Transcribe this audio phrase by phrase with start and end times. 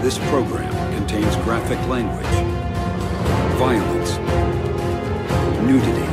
[0.00, 2.24] This program contains graphic language,
[3.58, 4.16] violence,
[5.66, 6.08] nudity,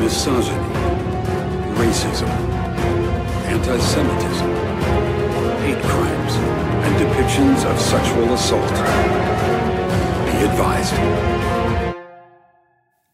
[0.00, 0.54] misogyny,
[1.74, 2.28] racism,
[3.44, 4.50] anti-Semitism,
[5.66, 6.34] hate crimes,
[6.84, 8.72] and depictions of sexual assault.
[10.26, 10.94] Be advised.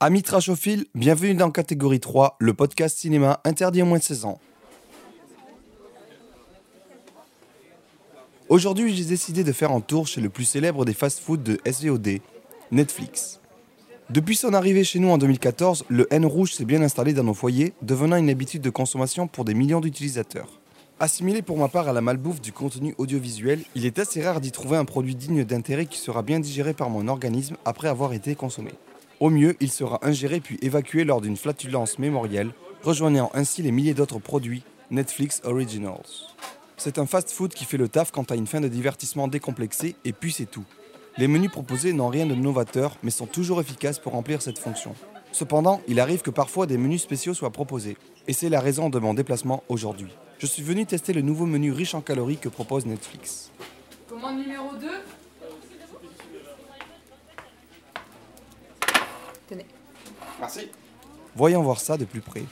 [0.00, 4.38] Amis trashophiles, bienvenue dans Catégorie 3, le podcast cinéma interdit aux moins de 16 ans.
[8.50, 12.20] Aujourd'hui, j'ai décidé de faire un tour chez le plus célèbre des fast-foods de SVOD,
[12.72, 13.40] Netflix.
[14.10, 17.32] Depuis son arrivée chez nous en 2014, le N rouge s'est bien installé dans nos
[17.32, 20.60] foyers, devenant une habitude de consommation pour des millions d'utilisateurs.
[21.00, 24.52] Assimilé pour ma part à la malbouffe du contenu audiovisuel, il est assez rare d'y
[24.52, 28.34] trouver un produit digne d'intérêt qui sera bien digéré par mon organisme après avoir été
[28.34, 28.72] consommé.
[29.20, 32.52] Au mieux, il sera ingéré puis évacué lors d'une flatulence mémorielle,
[32.82, 36.34] rejoignant ainsi les milliers d'autres produits Netflix Originals.
[36.76, 40.12] C'est un fast-food qui fait le taf quant à une fin de divertissement décomplexée et
[40.12, 40.64] puis c'est tout.
[41.16, 44.94] Les menus proposés n'ont rien de novateur mais sont toujours efficaces pour remplir cette fonction.
[45.34, 47.96] Cependant, il arrive que parfois des menus spéciaux soient proposés,
[48.28, 50.10] et c'est la raison de mon déplacement aujourd'hui.
[50.38, 53.50] Je suis venu tester le nouveau menu riche en calories que propose Netflix.
[54.08, 54.86] Commande numéro 2
[59.48, 59.66] Tenez.
[60.38, 60.68] Merci.
[61.34, 62.44] Voyons voir ça de plus près.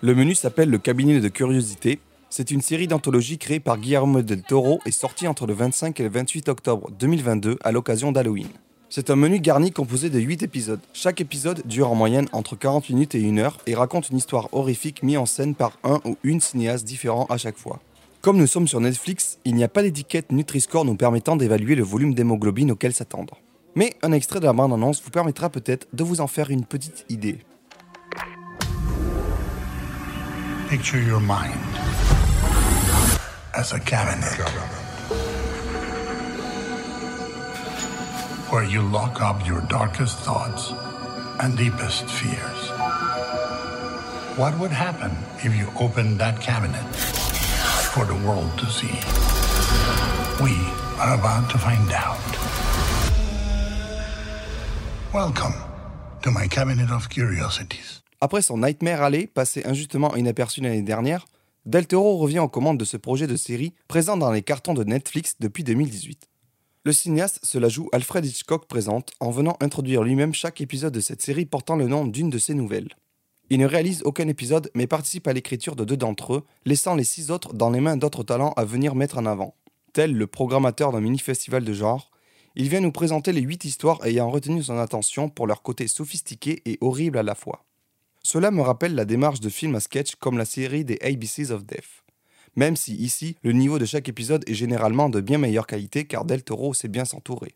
[0.00, 2.00] Le menu s'appelle Le cabinet de curiosité.
[2.32, 6.04] C'est une série d'anthologies créée par Guillermo del Toro et sortie entre le 25 et
[6.04, 8.46] le 28 octobre 2022 à l'occasion d'Halloween.
[8.88, 10.78] C'est un menu garni composé de 8 épisodes.
[10.92, 14.48] Chaque épisode dure en moyenne entre 40 minutes et 1 heure et raconte une histoire
[14.52, 17.80] horrifique mise en scène par un ou une cinéaste différent à chaque fois.
[18.20, 21.82] Comme nous sommes sur Netflix, il n'y a pas d'étiquette Nutri-Score nous permettant d'évaluer le
[21.82, 23.38] volume d'hémoglobine auquel s'attendre.
[23.74, 27.06] Mais un extrait de la bande-annonce vous permettra peut-être de vous en faire une petite
[27.08, 27.38] idée.
[33.54, 34.30] As a cabinet
[38.50, 40.72] where you lock up your darkest thoughts
[41.40, 42.70] and deepest fears.
[44.36, 46.84] What would happen if you opened that cabinet
[47.92, 48.94] for the world to see?
[50.42, 50.54] We
[51.00, 52.18] are about to find out.
[55.12, 55.54] Welcome
[56.22, 58.02] to my cabinet of curiosities.
[58.20, 61.24] Après son Nightmare Alley, passé injustement inaperçu l'année dernière,
[61.66, 64.82] Del Toro revient aux commandes de ce projet de série présent dans les cartons de
[64.82, 66.26] Netflix depuis 2018.
[66.84, 71.00] Le cinéaste se la joue Alfred Hitchcock présente en venant introduire lui-même chaque épisode de
[71.00, 72.88] cette série portant le nom d'une de ses nouvelles.
[73.50, 77.04] Il ne réalise aucun épisode mais participe à l'écriture de deux d'entre eux, laissant les
[77.04, 79.54] six autres dans les mains d'autres talents à venir mettre en avant.
[79.92, 82.10] Tel le programmateur d'un mini-festival de genre,
[82.54, 86.62] il vient nous présenter les huit histoires ayant retenu son attention pour leur côté sophistiqué
[86.64, 87.66] et horrible à la fois.
[88.22, 91.64] Cela me rappelle la démarche de film à sketch comme la série des ABCs of
[91.64, 92.04] Death.
[92.56, 96.24] Même si ici, le niveau de chaque épisode est généralement de bien meilleure qualité car
[96.24, 97.54] Del Toro sait bien s'entourer.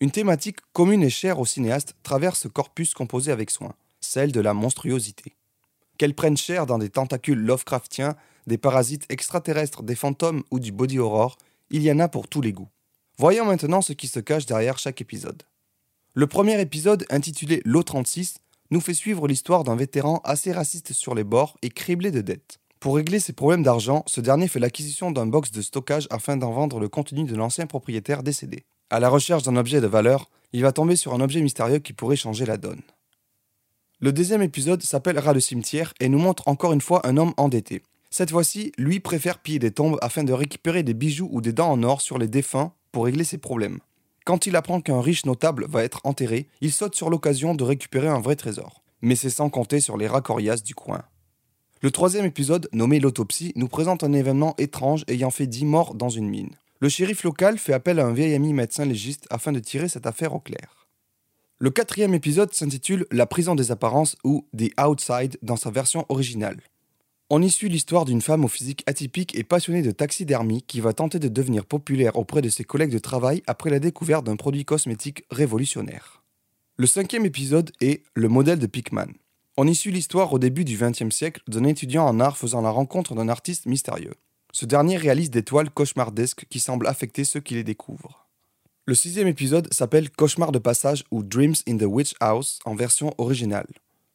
[0.00, 4.40] Une thématique commune et chère au cinéaste traverse ce corpus composé avec soin, celle de
[4.40, 5.36] la monstruosité.
[5.96, 10.98] Qu'elle prenne chair dans des tentacules Lovecraftiens, des parasites extraterrestres, des fantômes ou du body
[10.98, 11.38] horror,
[11.70, 12.68] il y en a pour tous les goûts.
[13.18, 15.44] Voyons maintenant ce qui se cache derrière chaque épisode.
[16.14, 18.36] Le premier épisode, intitulé L'O36,
[18.72, 22.58] nous fait suivre l'histoire d'un vétéran assez raciste sur les bords et criblé de dettes.
[22.80, 26.52] Pour régler ses problèmes d'argent, ce dernier fait l'acquisition d'un box de stockage afin d'en
[26.52, 28.64] vendre le contenu de l'ancien propriétaire décédé.
[28.88, 31.92] À la recherche d'un objet de valeur, il va tomber sur un objet mystérieux qui
[31.92, 32.80] pourrait changer la donne.
[34.00, 37.34] Le deuxième épisode s'appelle Rat le cimetière et nous montre encore une fois un homme
[37.36, 37.82] endetté.
[38.10, 41.70] Cette fois-ci, lui préfère piller des tombes afin de récupérer des bijoux ou des dents
[41.70, 43.80] en or sur les défunts pour régler ses problèmes.
[44.24, 48.08] Quand il apprend qu'un riche notable va être enterré, il saute sur l'occasion de récupérer
[48.08, 48.82] un vrai trésor.
[49.00, 51.02] Mais c'est sans compter sur les racorias du coin.
[51.80, 56.08] Le troisième épisode, nommé l'autopsie, nous présente un événement étrange ayant fait 10 morts dans
[56.08, 56.54] une mine.
[56.78, 60.06] Le shérif local fait appel à un vieil ami médecin légiste afin de tirer cette
[60.06, 60.86] affaire au clair.
[61.58, 66.60] Le quatrième épisode s'intitule La prison des apparences ou The Outside dans sa version originale.
[67.34, 70.92] On y suit l'histoire d'une femme au physique atypique et passionnée de taxidermie qui va
[70.92, 74.66] tenter de devenir populaire auprès de ses collègues de travail après la découverte d'un produit
[74.66, 76.22] cosmétique révolutionnaire.
[76.76, 79.06] Le cinquième épisode est Le modèle de Pickman.
[79.56, 82.68] On y suit l'histoire au début du XXe siècle d'un étudiant en art faisant la
[82.68, 84.16] rencontre d'un artiste mystérieux.
[84.52, 88.28] Ce dernier réalise des toiles cauchemardesques qui semblent affecter ceux qui les découvrent.
[88.84, 93.14] Le sixième épisode s'appelle Cauchemar de passage ou Dreams in the Witch House en version
[93.16, 93.68] originale.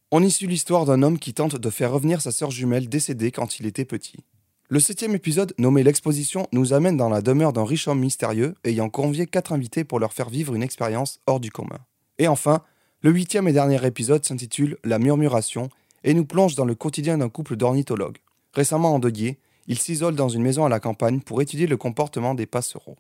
[0.09, 3.29] On y suit l'histoire d'un homme qui tente de faire revenir sa sœur jumelle décédée
[3.29, 4.23] quand il était petit.
[4.69, 8.89] Le septième épisode, nommé L'exposition, nous amène dans la demeure d'un riche homme mystérieux ayant
[8.89, 11.79] convié quatre invités pour leur faire vivre une expérience hors du commun.
[12.19, 12.61] Et enfin,
[13.01, 15.69] le huitième et dernier épisode s'intitule La murmuration
[16.05, 18.19] et nous plonge dans le quotidien d'un couple d'ornithologues.
[18.53, 22.45] Récemment endeuillés, ils s'isolent dans une maison à la campagne pour étudier le comportement des
[22.45, 22.95] passereaux.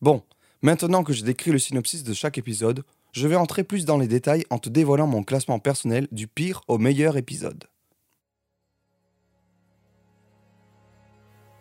[0.00, 0.22] Bon,
[0.62, 2.84] maintenant que j'ai décrit le synopsis de chaque épisode,
[3.14, 6.62] je vais entrer plus dans les détails en te dévoilant mon classement personnel du pire
[6.66, 7.64] au meilleur épisode.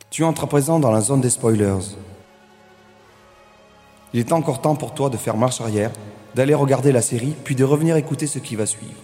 [0.09, 1.95] Tu entres à présent dans la zone des spoilers.
[4.13, 5.91] Il est encore temps pour toi de faire marche arrière,
[6.33, 9.01] d'aller regarder la série, puis de revenir écouter ce qui va suivre.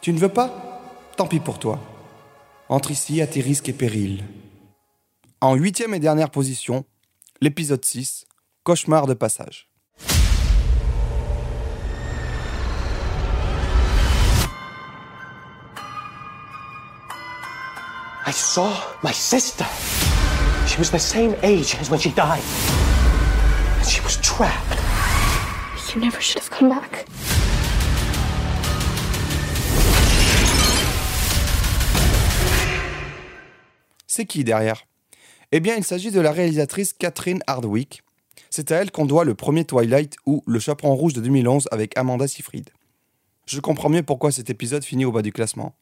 [0.00, 0.80] Tu ne veux pas?
[1.16, 1.80] Tant pis pour toi.
[2.68, 4.24] Entre ici à tes risques et périls.
[5.42, 6.84] En huitième et dernière position,
[7.40, 8.26] l'épisode 6,
[8.62, 9.70] Cauchemar de passage.
[18.26, 18.68] I saw
[19.02, 19.64] my sister.
[20.66, 22.42] She was the same age as when she died.
[23.78, 24.76] And she was trapped.
[25.94, 27.06] You never should have come back.
[34.06, 34.89] C'est qui derrière?
[35.52, 38.04] Eh bien, il s'agit de la réalisatrice Catherine Hardwick.
[38.50, 41.98] C'est à elle qu'on doit le premier Twilight ou Le Chaperon Rouge de 2011 avec
[41.98, 42.70] Amanda Seyfried.
[43.46, 45.74] Je comprends mieux pourquoi cet épisode finit au bas du classement.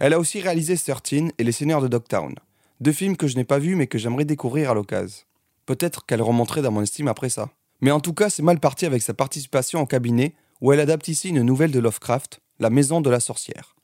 [0.00, 2.34] Elle a aussi réalisé 13 et Les Seigneurs de Dogtown,
[2.80, 5.24] deux films que je n'ai pas vus mais que j'aimerais découvrir à l'occasion.
[5.64, 7.48] Peut-être qu'elle remonterait dans mon estime après ça.
[7.80, 11.08] Mais en tout cas, c'est mal parti avec sa participation en cabinet où elle adapte
[11.08, 13.76] ici une nouvelle de Lovecraft, La Maison de la Sorcière.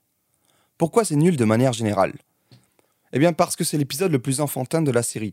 [0.76, 2.12] Pourquoi c'est nul de manière générale?
[3.16, 5.32] Eh bien parce que c'est l'épisode le plus enfantin de la série.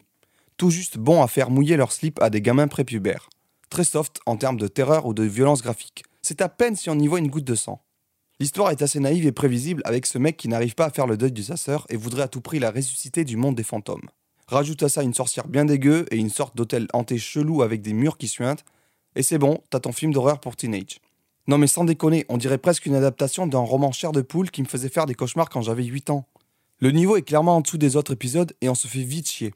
[0.55, 3.27] Tout juste bon à faire mouiller leur slip à des gamins prépubères.
[3.69, 6.05] Très soft en termes de terreur ou de violence graphique.
[6.21, 7.83] C'est à peine si on y voit une goutte de sang.
[8.39, 11.17] L'histoire est assez naïve et prévisible avec ce mec qui n'arrive pas à faire le
[11.17, 14.09] deuil de sa sœur et voudrait à tout prix la ressusciter du monde des fantômes.
[14.47, 17.91] Rajoute à ça une sorcière bien dégueu et une sorte d'hôtel hanté chelou avec des
[17.91, 18.63] murs qui suintent,
[19.17, 21.01] et c'est bon, t'as ton film d'horreur pour teenage.
[21.47, 24.61] Non mais sans déconner, on dirait presque une adaptation d'un roman Cher de poule qui
[24.61, 26.25] me faisait faire des cauchemars quand j'avais 8 ans.
[26.83, 29.53] Le niveau est clairement en dessous des autres épisodes et on se fait vite chier.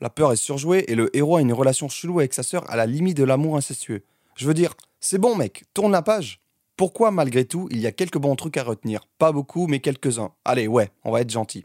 [0.00, 2.76] La peur est surjouée et le héros a une relation chelou avec sa sœur à
[2.76, 4.04] la limite de l'amour incestueux.
[4.36, 6.40] Je veux dire, c'est bon mec, tourne la page.
[6.78, 9.06] Pourquoi malgré tout il y a quelques bons trucs à retenir?
[9.18, 10.32] Pas beaucoup mais quelques-uns.
[10.46, 11.62] Allez ouais, on va être gentil.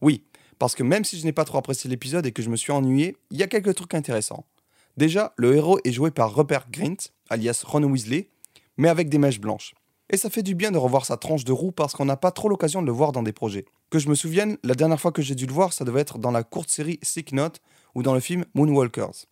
[0.00, 0.24] Oui,
[0.58, 2.72] parce que même si je n'ai pas trop apprécié l'épisode et que je me suis
[2.72, 4.44] ennuyé, il y a quelques trucs intéressants.
[4.96, 6.96] Déjà, le héros est joué par Rupert Grint,
[7.30, 8.28] alias Ron Weasley,
[8.76, 9.72] mais avec des mèches blanches.
[10.10, 12.30] Et ça fait du bien de revoir sa tranche de roue parce qu'on n'a pas
[12.30, 13.64] trop l'occasion de le voir dans des projets.
[13.90, 16.18] Que je me souvienne, la dernière fois que j'ai dû le voir, ça devait être
[16.18, 17.60] dans la courte série Sick Note
[17.94, 19.26] ou dans le film Moonwalkers.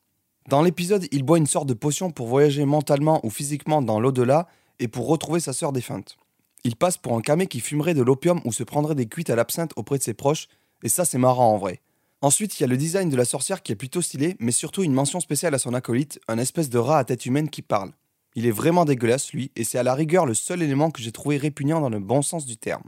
[0.49, 4.49] Dans l'épisode, il boit une sorte de potion pour voyager mentalement ou physiquement dans l'au-delà
[4.79, 6.17] et pour retrouver sa sœur défunte.
[6.65, 9.37] Il passe pour un camé qui fumerait de l'opium ou se prendrait des cuites à
[9.37, 10.49] l'absinthe auprès de ses proches,
[10.83, 11.81] et ça c'est marrant en vrai.
[12.21, 14.83] Ensuite, il y a le design de la sorcière qui est plutôt stylé, mais surtout
[14.83, 17.93] une mention spéciale à son acolyte, un espèce de rat à tête humaine qui parle.
[18.37, 21.13] Il est vraiment dégueulasse lui, et c'est à la rigueur le seul élément que j'ai
[21.13, 22.83] trouvé répugnant dans le bon sens du terme.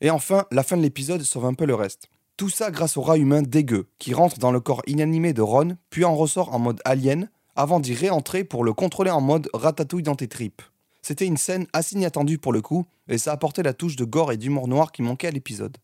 [0.00, 2.08] Et enfin, la fin de l'épisode sauve un peu le reste.
[2.36, 5.76] Tout ça grâce au rat humain dégueu, qui rentre dans le corps inanimé de Ron,
[5.90, 10.02] puis en ressort en mode alien, avant d'y réentrer pour le contrôler en mode ratatouille
[10.02, 10.62] dans tes tripes.
[11.02, 14.32] C'était une scène assez inattendue pour le coup, et ça apportait la touche de gore
[14.32, 15.76] et d'humour noir qui manquait à l'épisode.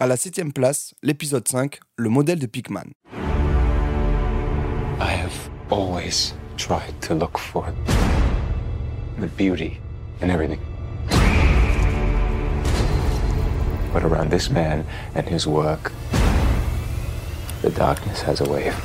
[0.00, 2.92] À la septième place, l'épisode 5, le modèle de Pikman.
[9.20, 9.80] The beauty
[10.20, 10.60] in everything.
[13.92, 14.84] But around this man
[15.14, 15.92] and his work,
[17.62, 18.76] the darkness has a way of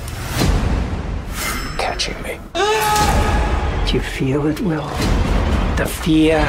[1.77, 2.39] catching me.
[3.85, 4.87] Do you feel it, Will?
[5.77, 6.47] The fear.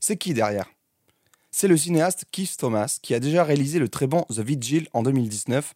[0.00, 0.66] C'est qui derrière?
[1.50, 5.02] C'est le cinéaste Keith Thomas qui a déjà réalisé le très bon The Vigil en
[5.02, 5.74] 2019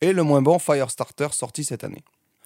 [0.00, 2.04] et le moins bon Firestarter sorti cette année.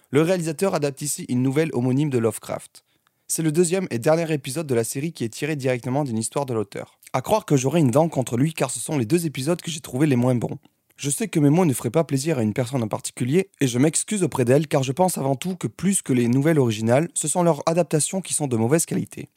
[0.09, 2.85] Le réalisateur adapte ici une nouvelle homonyme de Lovecraft.
[3.27, 6.45] C'est le deuxième et dernier épisode de la série qui est tiré directement d'une histoire
[6.45, 6.97] de l'auteur.
[7.11, 9.69] À croire que j'aurais une dent contre lui car ce sont les deux épisodes que
[9.69, 10.59] j'ai trouvés les moins bons.
[10.95, 13.67] Je sais que mes mots ne feraient pas plaisir à une personne en particulier, et
[13.67, 17.09] je m'excuse auprès d'elle car je pense avant tout que plus que les nouvelles originales,
[17.13, 19.27] ce sont leurs adaptations qui sont de mauvaise qualité.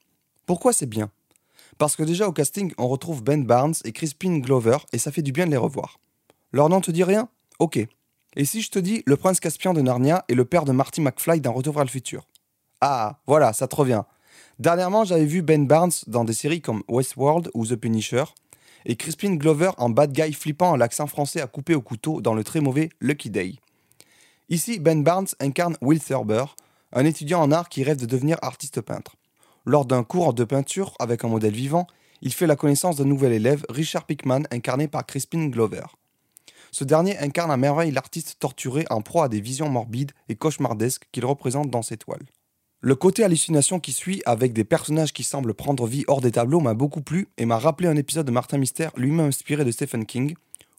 [0.46, 1.10] Pourquoi c'est bien?
[1.78, 5.22] Parce que déjà au casting, on retrouve Ben Barnes et Crispin Glover, et ça fait
[5.22, 5.98] du bien de les revoir.
[6.52, 7.28] Leur nom te dit rien?
[7.58, 7.84] Ok.
[8.36, 11.00] Et si je te dis le prince Caspian de Narnia et le père de Marty
[11.00, 12.28] McFly dans Retour vers le futur?
[12.80, 14.02] Ah, voilà, ça te revient.
[14.60, 18.24] Dernièrement, j'avais vu Ben Barnes dans des séries comme Westworld ou The Punisher,
[18.86, 22.34] et Crispin Glover en bad guy flippant à l'accent français à couper au couteau dans
[22.34, 23.56] le très mauvais Lucky Day.
[24.48, 26.44] Ici, Ben Barnes incarne Will Thurber,
[26.92, 29.16] un étudiant en art qui rêve de devenir artiste peintre.
[29.66, 31.86] Lors d'un cours de peinture avec un modèle vivant,
[32.22, 35.84] il fait la connaissance d'un nouvel élève, Richard Pickman, incarné par Crispin Glover.
[36.72, 41.06] Ce dernier incarne à merveille l'artiste torturé en proie à des visions morbides et cauchemardesques
[41.12, 42.26] qu'il représente dans ses toiles.
[42.82, 46.60] Le côté hallucination qui suit, avec des personnages qui semblent prendre vie hors des tableaux,
[46.60, 50.06] m'a beaucoup plu et m'a rappelé un épisode de Martin Mystère, lui-même inspiré de Stephen
[50.06, 50.34] King,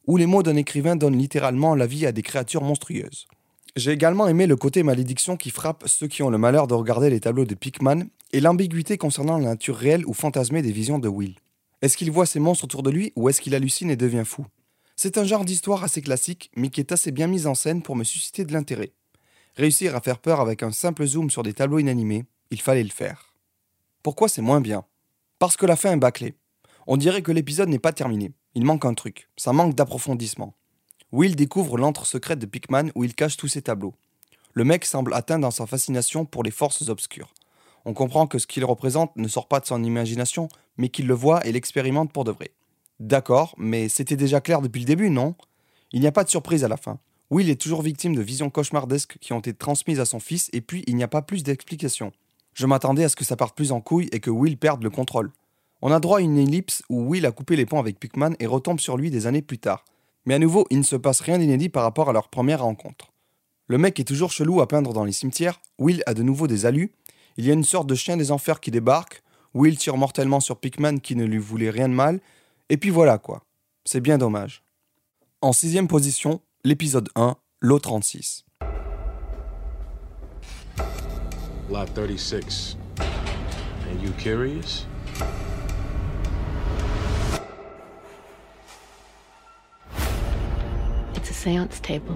[0.08, 3.28] où les mots d'un écrivain donnent littéralement la vie à des créatures monstrueuses.
[3.76, 7.10] J'ai également aimé le côté malédiction qui frappe ceux qui ont le malheur de regarder
[7.10, 11.08] les tableaux de Pickman et l'ambiguïté concernant la nature réelle ou fantasmée des visions de
[11.08, 11.36] Will.
[11.82, 14.46] Est-ce qu'il voit ces monstres autour de lui ou est-ce qu'il hallucine et devient fou?
[15.04, 17.96] C'est un genre d'histoire assez classique mais qui est assez bien mise en scène pour
[17.96, 18.92] me susciter de l'intérêt.
[19.56, 22.92] Réussir à faire peur avec un simple zoom sur des tableaux inanimés, il fallait le
[22.92, 23.34] faire.
[24.04, 24.86] Pourquoi c'est moins bien?
[25.40, 26.36] Parce que la fin est bâclée.
[26.86, 28.32] On dirait que l'épisode n'est pas terminé.
[28.54, 29.28] Il manque un truc.
[29.38, 30.54] Ça manque d'approfondissement.
[31.12, 33.96] Will découvre l'antre secrète de Pickman où il cache tous ses tableaux.
[34.54, 37.34] Le mec semble atteint dans sa fascination pour les forces obscures.
[37.86, 41.16] On comprend que ce qu'il représente ne sort pas de son imagination, mais qu'il le
[41.16, 42.52] voit et l'expérimente pour de vrai.
[43.02, 45.34] D'accord, mais c'était déjà clair depuis le début, non?
[45.92, 47.00] Il n'y a pas de surprise à la fin.
[47.32, 50.62] Will est toujours victime de visions cauchemardesques qui ont été transmises à son fils, et
[50.62, 52.12] puis il n'y a pas plus d'explications.
[52.54, 54.92] Je m'attendais à ce que ça parte plus en couille et que Will perde le
[54.92, 55.32] contrôle.
[55.82, 58.46] On a droit à une ellipse où Will a coupé les ponts avec Pickman et
[58.46, 59.84] retombe sur lui des années plus tard.
[60.28, 63.12] Mais à nouveau, il ne se passe rien d'inédit par rapport à leur première rencontre.
[63.66, 66.68] Le mec est toujours chelou à peindre dans les cimetières, Will a de nouveau des
[66.68, 66.92] alus,
[67.38, 69.24] il y a une sorte de chien des enfers qui débarque,
[69.56, 72.20] Will tire mortellement sur Pickman qui ne lui voulait rien de mal,
[72.72, 73.44] et puis voilà quoi.
[73.84, 74.64] C'est bien dommage.
[75.42, 78.46] En sixième position, l'épisode 1, Lot 36.
[81.70, 82.78] Lot 36.
[83.00, 84.86] And you curious?
[91.16, 92.16] It's a seance table.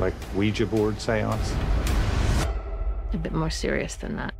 [0.00, 1.52] Like Ouija board seance?
[3.12, 4.35] A bit more serious than that.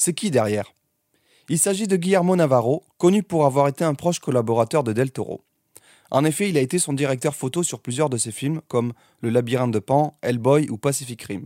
[0.00, 0.72] C'est qui derrière?
[1.50, 5.42] Il s'agit de Guillermo Navarro, connu pour avoir été un proche collaborateur de Del Toro.
[6.10, 9.28] En effet, il a été son directeur photo sur plusieurs de ses films comme Le
[9.28, 11.44] Labyrinthe de Pan, Hellboy ou Pacific Rim.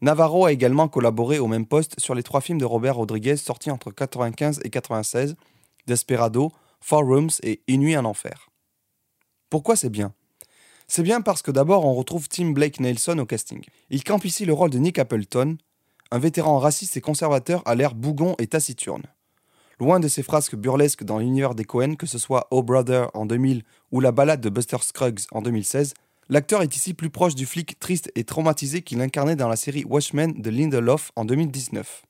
[0.00, 3.72] Navarro a également collaboré au même poste sur les trois films de Robert Rodriguez sortis
[3.72, 5.34] entre 1995 et 1996,
[5.88, 8.48] Desperado, Four Rooms et Une nuit en enfer.
[9.50, 10.14] Pourquoi c'est bien?
[10.86, 13.64] C'est bien parce que d'abord on retrouve Tim Blake Nelson au casting.
[13.90, 15.56] Il campe ici le rôle de Nick Appleton,
[16.12, 19.04] un vétéran raciste et conservateur à l'air bougon et taciturne.
[19.80, 23.24] Loin de ses frasques burlesques dans l'univers des Cohen, que ce soit Oh Brother en
[23.24, 25.94] 2000 ou la balade de Buster Scruggs en 2016,
[26.28, 29.84] l'acteur est ici plus proche du flic triste et traumatisé qu'il incarnait dans la série
[29.84, 32.02] Watchmen de Lindelof en 2019.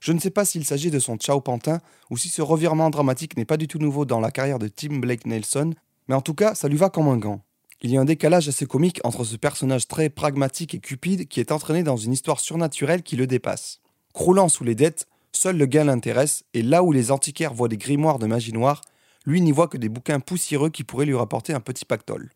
[0.00, 1.78] Je ne sais pas s'il s'agit de son Ciao Pantin
[2.10, 4.98] ou si ce revirement dramatique n'est pas du tout nouveau dans la carrière de Tim
[4.98, 5.72] Blake Nelson,
[6.08, 7.40] mais en tout cas, ça lui va comme un gant.
[7.82, 11.40] Il y a un décalage assez comique entre ce personnage très pragmatique et cupide qui
[11.40, 13.80] est entraîné dans une histoire surnaturelle qui le dépasse.
[14.14, 17.76] Croulant sous les dettes, seul le gain l'intéresse, et là où les antiquaires voient des
[17.76, 18.80] grimoires de magie noire,
[19.26, 22.30] lui n'y voit que des bouquins poussiéreux qui pourraient lui rapporter un petit pactole.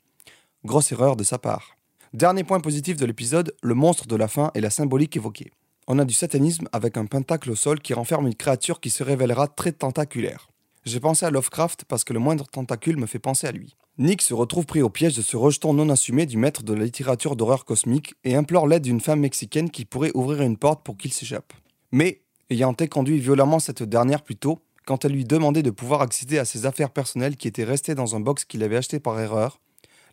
[0.64, 1.76] Grosse erreur de sa part.
[2.12, 5.52] Dernier point positif de l'épisode, le monstre de la fin et la symbolique évoquée.
[5.86, 9.02] On a du satanisme avec un pentacle au sol qui renferme une créature qui se
[9.02, 10.49] révélera très tentaculaire.
[10.84, 13.76] J'ai pensé à Lovecraft parce que le moindre tentacule me fait penser à lui.
[13.98, 16.84] Nick se retrouve pris au piège de ce rejeton non assumé du maître de la
[16.84, 20.96] littérature d'horreur cosmique et implore l'aide d'une femme mexicaine qui pourrait ouvrir une porte pour
[20.96, 21.52] qu'il s'échappe.
[21.92, 26.38] Mais, ayant conduit violemment cette dernière plus tôt, quand elle lui demandait de pouvoir accéder
[26.38, 29.60] à ses affaires personnelles qui étaient restées dans un box qu'il avait acheté par erreur,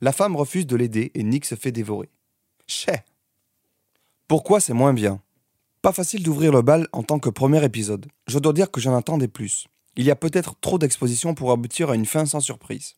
[0.02, 2.10] la femme refuse de l'aider et Nick se fait dévorer.
[2.68, 3.06] Chais
[4.28, 5.22] Pourquoi c'est moins bien?
[5.82, 8.08] Pas facile d'ouvrir le bal en tant que premier épisode.
[8.28, 9.68] Je dois dire que j'en attendais plus.
[9.98, 12.96] Il y a peut-être trop d'exposition pour aboutir à une fin sans surprise.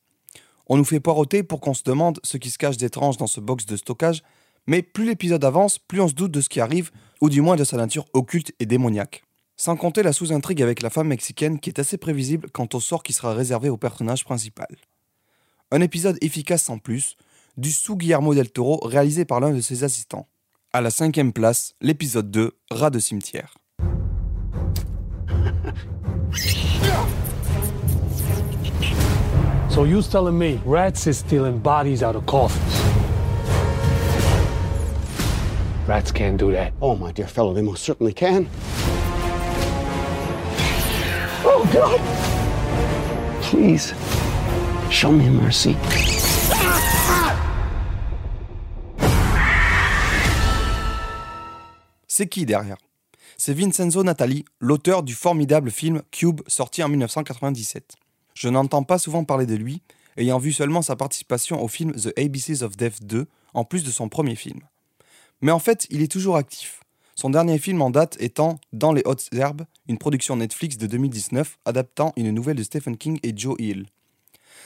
[0.68, 3.39] On nous fait poireauter pour qu'on se demande ce qui se cache d'étrange dans ce
[3.39, 4.22] box de stockage,
[4.68, 6.91] mais plus l'épisode avance, plus on se doute de ce qui arrive,
[7.22, 9.24] ou du moins de sa nature occulte et démoniaque.
[9.56, 13.01] Sans compter la sous-intrigue avec la femme mexicaine qui est assez prévisible quant au sort
[13.01, 14.68] qui sera réservé au personnage principal.
[15.72, 17.15] Un épisode efficace sans plus,
[17.58, 20.27] du sous Guillermo del Toro réalisé par l'un de ses assistants.
[20.74, 23.58] À la cinquième place, l'épisode 2, Rat de cimetière.
[29.69, 32.75] So you're telling me rats is stealing bodies out of coffins?
[35.88, 36.74] Rats can't do that.
[36.81, 38.48] Oh, my dear fellow, they most certainly can.
[41.45, 42.00] Oh, God!
[43.41, 43.93] Please.
[44.91, 45.75] Show me mercy.
[52.07, 52.77] C'est qui derrière
[53.41, 57.96] C'est Vincenzo Natali, l'auteur du formidable film Cube sorti en 1997.
[58.34, 59.81] Je n'entends pas souvent parler de lui,
[60.17, 63.91] ayant vu seulement sa participation au film The ABCs of Death 2, en plus de
[63.91, 64.60] son premier film.
[65.39, 66.81] Mais en fait, il est toujours actif.
[67.15, 71.60] Son dernier film en date étant Dans les hautes herbes, une production Netflix de 2019
[71.63, 73.86] adaptant une nouvelle de Stephen King et Joe Hill.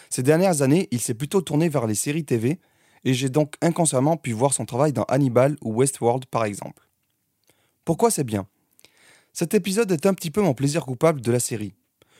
[0.10, 2.60] Ces dernières années, il s'est plutôt tourné vers les séries TV,
[3.06, 6.88] et j'ai donc inconsciemment pu voir son travail dans Hannibal ou Westworld par exemple.
[7.86, 8.48] Pourquoi c'est bien?
[9.36, 11.74] Cet épisode est un petit peu mon plaisir coupable de la série.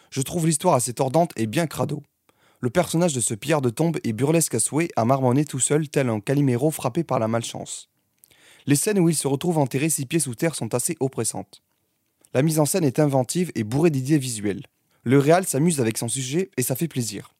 [0.10, 2.02] Je trouve l'histoire assez tordante et bien crado.
[2.60, 5.88] Le personnage de ce Pierre de tombe est burlesque à souhait à marmonner tout seul
[5.90, 7.90] tel un Calimero frappé par la malchance.
[8.66, 11.62] Les scènes où il se retrouve enterré six pieds sous terre sont assez oppressantes.
[12.34, 14.64] La mise en scène est inventive et bourrée d'idées visuelles.
[15.04, 17.36] Le réal s'amuse avec son sujet et ça fait plaisir.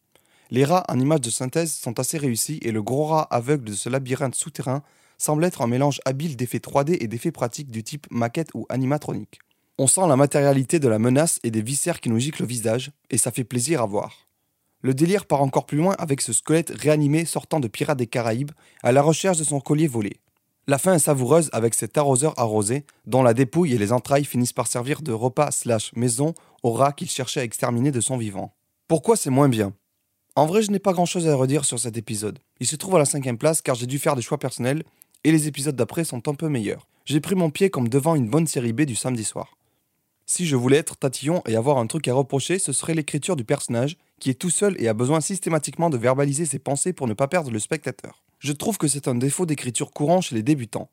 [0.52, 3.74] Les rats en images de synthèse sont assez réussis et le gros rat aveugle de
[3.74, 4.84] ce labyrinthe souterrain
[5.18, 9.40] semble être un mélange habile d'effets 3D et d'effets pratiques du type maquette ou animatronique.
[9.80, 12.92] On sent la matérialité de la menace et des viscères qui nous giclent le visage,
[13.10, 14.28] et ça fait plaisir à voir.
[14.82, 18.52] Le délire part encore plus loin avec ce squelette réanimé sortant de Pirates des Caraïbes
[18.84, 20.18] à la recherche de son collier volé.
[20.68, 24.54] La fin est savoureuse avec cet arroseur arrosé, dont la dépouille et les entrailles finissent
[24.54, 28.54] par servir de repas slash maison au rat qu'il cherchait à exterminer de son vivant.
[28.88, 29.74] Pourquoi c'est moins bien?
[30.36, 32.38] En vrai, je n'ai pas grand chose à redire sur cet épisode.
[32.60, 34.84] Il se trouve à la cinquième place car j'ai dû faire des choix personnels
[35.24, 36.88] et les épisodes d'après sont un peu meilleurs.
[37.06, 39.58] J'ai pris mon pied comme devant une bonne série B du samedi soir.
[40.36, 43.44] Si je voulais être tatillon et avoir un truc à reprocher, ce serait l'écriture du
[43.44, 47.14] personnage, qui est tout seul et a besoin systématiquement de verbaliser ses pensées pour ne
[47.14, 48.24] pas perdre le spectateur.
[48.40, 50.90] Je trouve que c'est un défaut d'écriture courant chez les débutants.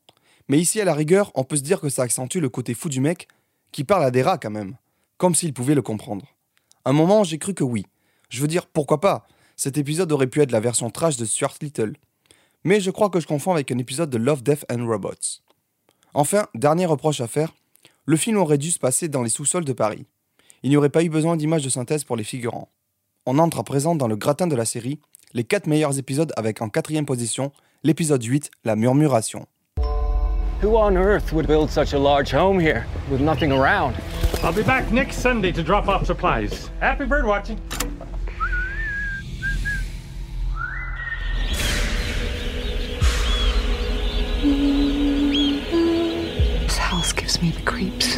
[0.47, 2.87] Mais ici, à la rigueur, on peut se dire que ça accentue le côté fou
[2.87, 3.27] du mec,
[3.71, 4.77] qui parle à des rats quand même,
[5.17, 6.27] comme s'il pouvait le comprendre.
[6.85, 7.87] un moment, j'ai cru que oui.
[8.29, 9.25] Je veux dire, pourquoi pas?
[9.55, 11.93] Cet épisode aurait pu être la version trash de Stuart Little,
[12.63, 15.41] mais je crois que je confonds avec un épisode de Love, Death and Robots.
[16.13, 17.55] Enfin, dernier reproche à faire,
[18.11, 20.05] le film aurait dû se passer dans les sous-sols de Paris.
[20.63, 22.67] Il n'y aurait pas eu besoin d'images de synthèse pour les figurants.
[23.25, 24.99] On entre à présent dans le gratin de la série,
[25.33, 29.45] les 4 meilleurs épisodes avec en quatrième position l'épisode 8, La Murmuration.
[30.61, 33.95] Who on earth would build such a large home here with nothing around?
[34.43, 36.69] I'll be back next Sunday to drop off supplies.
[36.81, 37.57] Happy bird watching.
[47.41, 48.17] Gives me the creeps.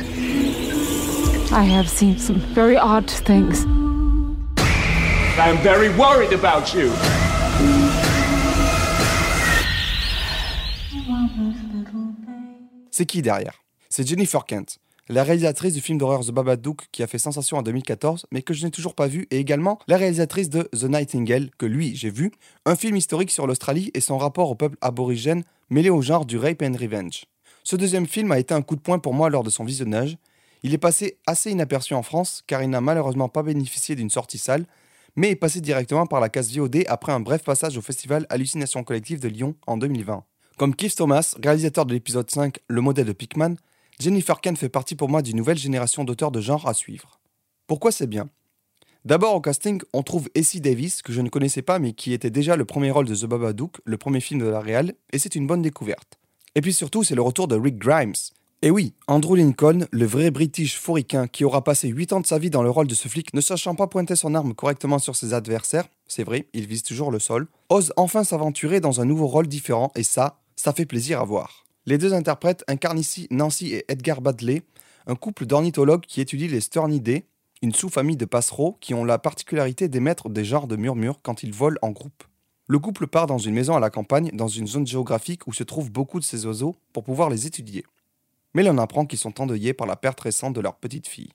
[1.51, 3.65] I have seen some very odd things.
[5.37, 6.91] I'm very worried about you.
[12.91, 13.63] C'est qui derrière?
[13.89, 14.77] C'est Jennifer Kent,
[15.09, 18.53] la réalisatrice du film d'horreur The Babadook qui a fait sensation en 2014 mais que
[18.53, 22.11] je n'ai toujours pas vu et également la réalisatrice de The Nightingale que lui j'ai
[22.11, 22.31] vu,
[22.65, 26.37] un film historique sur l'Australie et son rapport au peuple aborigène mêlé au genre du
[26.37, 27.25] rape and revenge.
[27.63, 30.17] Ce deuxième film a été un coup de poing pour moi lors de son visionnage.
[30.63, 34.37] Il est passé assez inaperçu en France car il n'a malheureusement pas bénéficié d'une sortie
[34.37, 34.65] salle
[35.15, 38.83] mais est passé directement par la case VOD après un bref passage au festival Hallucination
[38.83, 40.23] Collective de Lyon en 2020.
[40.57, 43.55] Comme Keith Thomas, réalisateur de l'épisode 5 Le modèle de Pickman,
[43.99, 47.19] Jennifer Kent fait partie pour moi d'une nouvelle génération d'auteurs de genre à suivre.
[47.67, 48.29] Pourquoi c'est bien?
[49.05, 52.29] D'abord au casting, on trouve Essie Davis, que je ne connaissais pas mais qui était
[52.29, 55.35] déjà le premier rôle de The Babadook, le premier film de la réal, et c'est
[55.35, 56.17] une bonne découverte.
[56.55, 58.13] Et puis surtout, c'est le retour de Rick Grimes.
[58.61, 62.37] Et oui, Andrew Lincoln, le vrai British fouricain qui aura passé 8 ans de sa
[62.37, 65.15] vie dans le rôle de ce flic, ne sachant pas pointer son arme correctement sur
[65.15, 69.27] ses adversaires, c'est vrai, il vise toujours le sol, ose enfin s'aventurer dans un nouveau
[69.27, 71.65] rôle différent, et ça, ça fait plaisir à voir.
[71.85, 74.61] Les deux interprètes incarnent ici Nancy et Edgar Badley,
[75.07, 77.25] un couple d'ornithologues qui étudient les sternidés,
[77.61, 81.53] une sous-famille de passereaux qui ont la particularité d'émettre des genres de murmures quand ils
[81.53, 82.23] volent en groupe.
[82.73, 85.63] Le couple part dans une maison à la campagne, dans une zone géographique où se
[85.63, 87.85] trouvent beaucoup de ces oiseaux, pour pouvoir les étudier.
[88.55, 91.29] Mais l'on apprend qu'ils sont endeuillés par la perte récente de leur petite fille.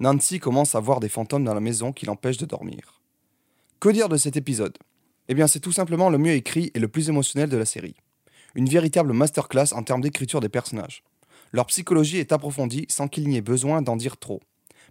[0.00, 3.00] Nancy commence à voir des fantômes dans la maison qui l'empêchent de dormir.
[3.78, 4.76] Que dire de cet épisode?
[5.28, 7.94] Eh bien, c'est tout simplement le mieux écrit et le plus émotionnel de la série.
[8.56, 11.04] Une véritable masterclass en termes d'écriture des personnages.
[11.52, 14.40] Leur psychologie est approfondie sans qu'il n'y ait besoin d'en dire trop.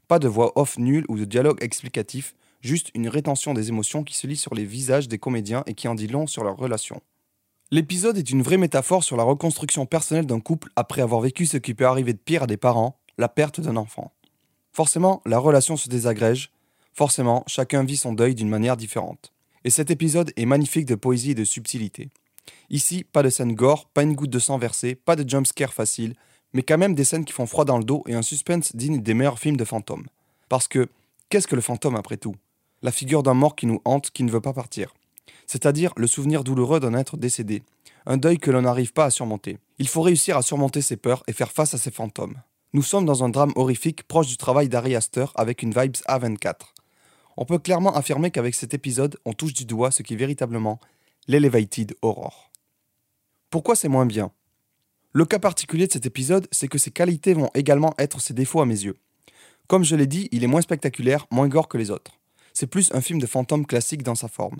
[0.08, 4.16] Pas de voix off nulle ou de dialogue explicatif, juste une rétention des émotions qui
[4.16, 7.02] se lit sur les visages des comédiens et qui en dit long sur leurs relations.
[7.72, 11.58] L'épisode est une vraie métaphore sur la reconstruction personnelle d'un couple après avoir vécu ce
[11.58, 14.12] qui peut arriver de pire à des parents, la perte d'un enfant.
[14.72, 16.52] Forcément, la relation se désagrège,
[16.94, 19.34] forcément, chacun vit son deuil d'une manière différente.
[19.64, 22.10] Et cet épisode est magnifique de poésie et de subtilité.
[22.70, 26.16] Ici, pas de scène gore, pas une goutte de sang versée, pas de jumpscare facile,
[26.54, 29.02] mais quand même des scènes qui font froid dans le dos et un suspense digne
[29.02, 30.08] des meilleurs films de fantômes.
[30.48, 30.90] Parce que,
[31.30, 32.36] qu'est-ce que le fantôme après tout?
[32.82, 34.94] La figure d'un mort qui nous hante, qui ne veut pas partir.
[35.48, 37.64] C'est-à-dire le souvenir douloureux d'un être décédé,
[38.06, 39.58] un deuil que l'on n'arrive pas à surmonter.
[39.78, 42.36] Il faut réussir à surmonter ses peurs et faire face à ses fantômes.
[42.74, 46.54] Nous sommes dans un drame horrifique proche du travail d'Ari Aster avec une vibes A24.
[47.36, 50.80] On peut clairement affirmer qu'avec cet épisode, on touche du doigt ce qui est véritablement
[51.28, 52.52] l'Elevated Horror.
[53.50, 54.32] Pourquoi c'est moins bien?
[55.12, 58.62] Le cas particulier de cet épisode, c'est que ses qualités vont également être ses défauts
[58.62, 58.98] à mes yeux.
[59.68, 62.19] Comme je l'ai dit, il est moins spectaculaire, moins gore que les autres.
[62.54, 64.58] C'est plus un film de fantôme classique dans sa forme.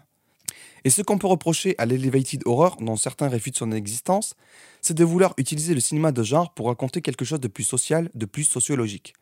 [0.84, 4.36] Et ce qu'on peut reprocher à l'Elevated Horror, dont certains réfutent son existence,
[4.82, 8.10] c'est de vouloir utiliser le cinéma de genre pour raconter quelque chose de plus social,
[8.16, 9.14] de plus sociologique.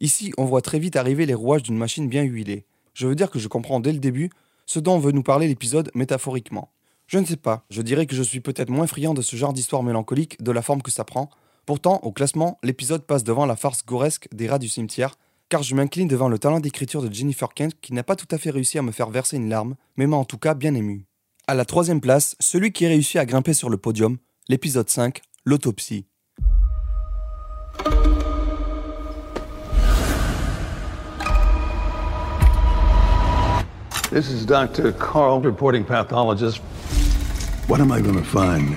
[0.00, 2.64] Ici, on voit très vite arriver les rouages d'une machine bien huilée.
[2.94, 4.30] Je veux dire que je comprends dès le début
[4.66, 6.70] ce dont veut nous parler l'épisode métaphoriquement.
[7.06, 9.52] Je ne sais pas, je dirais que je suis peut-être moins friand de ce genre
[9.52, 11.28] d'histoire mélancolique, de la forme que ça prend.
[11.66, 15.16] Pourtant, au classement, l'épisode passe devant la farce goresque des rats du cimetière,
[15.48, 18.38] car je m'incline devant le talent d'écriture de Jennifer Kent qui n'a pas tout à
[18.38, 21.06] fait réussi à me faire verser une larme, mais m'a en tout cas bien ému.
[21.46, 26.06] À la troisième place, celui qui réussit à grimper sur le podium, l'épisode 5, l'autopsie.
[34.10, 34.92] This is Dr.
[34.92, 36.60] Carl, reporting pathologist.
[37.66, 38.76] What am I going to find?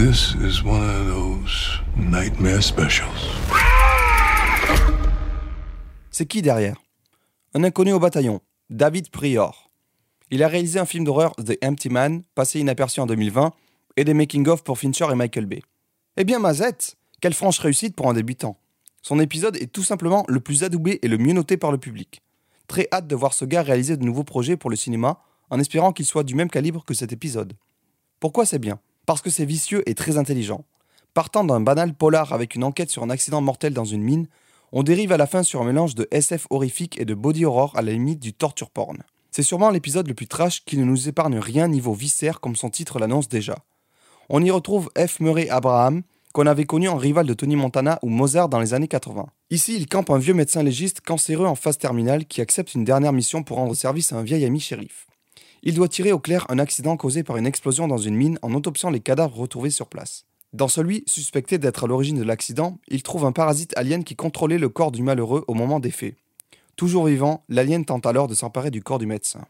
[0.00, 3.36] This is one of those nightmare specials.
[6.10, 6.80] C'est qui derrière?
[7.52, 9.70] Un inconnu au bataillon, David Prior.
[10.30, 13.52] Il a réalisé un film d'horreur The Empty Man, passé inaperçu en 2020,
[13.98, 15.60] et des making-of pour Fincher et Michael Bay.
[16.16, 18.56] Eh bien, Mazette, quelle franche réussite pour un débutant.
[19.02, 22.22] Son épisode est tout simplement le plus adoubé et le mieux noté par le public.
[22.68, 25.92] Très hâte de voir ce gars réaliser de nouveaux projets pour le cinéma, en espérant
[25.92, 27.52] qu'il soit du même calibre que cet épisode.
[28.18, 28.80] Pourquoi c'est bien?
[29.06, 30.64] Parce que c'est vicieux et très intelligent.
[31.14, 34.28] Partant d'un banal polar avec une enquête sur un accident mortel dans une mine,
[34.72, 37.72] on dérive à la fin sur un mélange de SF horrifique et de body horror
[37.76, 38.98] à la limite du torture porn.
[39.32, 42.70] C'est sûrement l'épisode le plus trash qui ne nous épargne rien niveau viscère comme son
[42.70, 43.56] titre l'annonce déjà.
[44.28, 45.18] On y retrouve F.
[45.18, 48.88] Murray Abraham, qu'on avait connu en rival de Tony Montana ou Mozart dans les années
[48.88, 49.26] 80.
[49.50, 53.12] Ici, il campe un vieux médecin légiste cancéreux en phase terminale qui accepte une dernière
[53.12, 55.08] mission pour rendre service à un vieil ami shérif.
[55.62, 58.54] Il doit tirer au clair un accident causé par une explosion dans une mine en
[58.54, 60.24] autopsiant les cadavres retrouvés sur place.
[60.52, 64.58] Dans celui, suspecté d'être à l'origine de l'accident, il trouve un parasite alien qui contrôlait
[64.58, 66.16] le corps du malheureux au moment des faits.
[66.76, 69.44] Toujours vivant, l'alien tente alors de s'emparer du corps du médecin.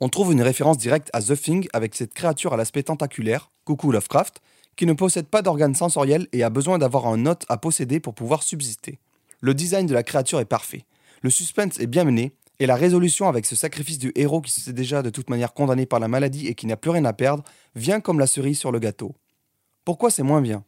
[0.00, 3.90] On trouve une référence directe à The Thing avec cette créature à l'aspect tentaculaire, coucou
[3.90, 4.40] Lovecraft,
[4.76, 8.14] qui ne possède pas d'organes sensoriels et a besoin d'avoir un hôte à posséder pour
[8.14, 9.00] pouvoir subsister.
[9.40, 10.84] Le design de la créature est parfait.
[11.22, 14.60] Le suspense est bien mené, et la résolution avec ce sacrifice du héros qui se
[14.60, 17.12] sait déjà de toute manière condamné par la maladie et qui n'a plus rien à
[17.12, 17.44] perdre
[17.74, 19.14] vient comme la cerise sur le gâteau.
[19.84, 20.64] Pourquoi c'est moins bien?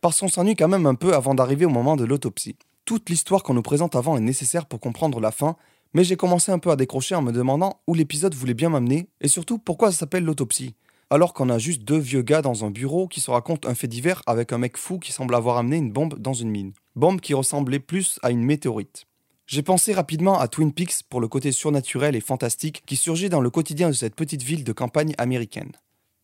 [0.00, 2.56] Parce qu'on s'ennuie quand même un peu avant d'arriver au moment de l'autopsie.
[2.84, 5.56] Toute l'histoire qu'on nous présente avant est nécessaire pour comprendre la fin,
[5.94, 9.08] mais j'ai commencé un peu à décrocher en me demandant où l'épisode voulait bien m'amener
[9.20, 10.74] et surtout pourquoi ça s'appelle l'autopsie,
[11.10, 13.86] alors qu'on a juste deux vieux gars dans un bureau qui se racontent un fait
[13.86, 16.72] divers avec un mec fou qui semble avoir amené une bombe dans une mine.
[16.96, 19.04] Bombe qui ressemblait plus à une météorite.
[19.52, 23.42] J'ai pensé rapidement à Twin Peaks pour le côté surnaturel et fantastique qui surgit dans
[23.42, 25.72] le quotidien de cette petite ville de campagne américaine.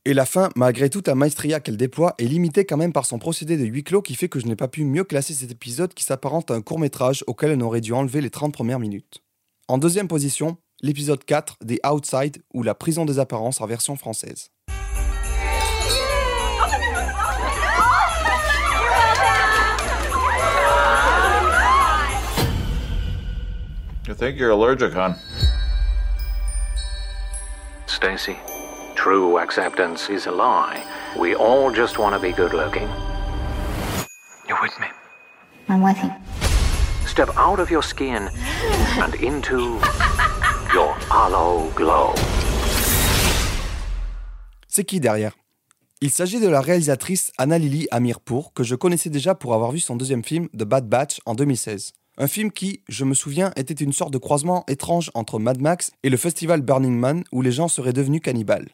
[0.07, 3.19] Et la fin, malgré toute la maestria qu'elle déploie, est limitée quand même par son
[3.19, 5.93] procédé de huis clos qui fait que je n'ai pas pu mieux classer cet épisode
[5.93, 9.23] qui s'apparente à un court métrage auquel on aurait dû enlever les 30 premières minutes.
[9.69, 14.49] En deuxième position, l'épisode 4 des Outside ou la prison des apparences en version française.
[24.09, 25.17] You think you're allergic, hon?
[27.85, 28.39] Stacy,
[28.95, 30.83] true acceptance is a lie.
[31.21, 32.89] We all just want to be good looking.
[34.49, 34.87] You with me?
[35.69, 36.11] I'm with you.
[37.07, 38.31] Step out of your skin
[38.97, 39.79] and into
[40.73, 42.15] your hollow glow.
[44.69, 45.37] C'est qui derrière?
[46.01, 49.81] Il s'agit de la réalisatrice Anna Lily Amirpour, que je connaissais déjà pour avoir vu
[49.81, 51.93] son deuxième film The Bad Batch en 2016.
[52.21, 55.93] Un film qui, je me souviens, était une sorte de croisement étrange entre Mad Max
[56.03, 58.71] et le festival Burning Man où les gens seraient devenus cannibales.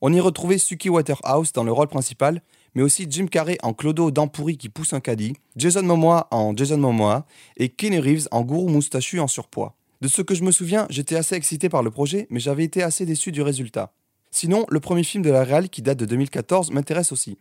[0.00, 2.42] On y retrouvait Suki Waterhouse dans le rôle principal,
[2.74, 6.78] mais aussi Jim Carrey en Clodo pourries qui pousse un caddie, Jason Momoa en Jason
[6.78, 7.24] Momoa
[7.56, 9.76] et Kenny Reeves en gourou moustachu en surpoids.
[10.00, 12.82] De ce que je me souviens, j'étais assez excité par le projet, mais j'avais été
[12.82, 13.92] assez déçu du résultat.
[14.32, 17.38] Sinon, le premier film de la réal qui date de 2014 m'intéresse aussi.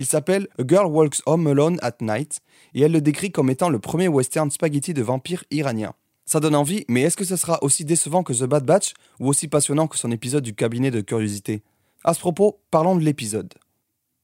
[0.00, 2.40] Il s'appelle A Girl Walks Home Alone at Night
[2.72, 5.92] et elle le décrit comme étant le premier western spaghetti de vampire iranien.
[6.24, 9.28] Ça donne envie, mais est-ce que ce sera aussi décevant que The Bad Batch ou
[9.28, 11.62] aussi passionnant que son épisode du cabinet de curiosité?
[12.02, 13.52] À ce propos, parlons de l'épisode.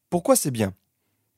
[0.08, 0.72] Pourquoi c'est bien?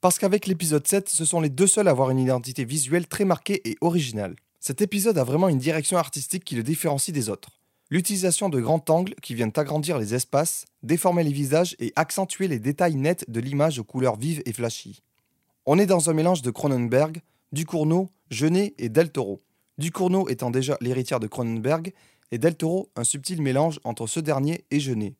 [0.00, 3.24] Parce qu'avec l'épisode 7, ce sont les deux seuls à avoir une identité visuelle très
[3.24, 4.36] marquée et originale.
[4.60, 7.57] Cet épisode a vraiment une direction artistique qui le différencie des autres.
[7.90, 12.58] L'utilisation de grands angles qui viennent agrandir les espaces, déformer les visages et accentuer les
[12.58, 15.02] détails nets de l'image aux couleurs vives et flashy.
[15.64, 17.22] On est dans un mélange de Cronenberg,
[17.52, 19.40] Ducournau, Genet et Del Toro.
[19.78, 21.94] Ducournau étant déjà l'héritière de Cronenberg
[22.30, 25.14] et Del Toro un subtil mélange entre ce dernier et Genet.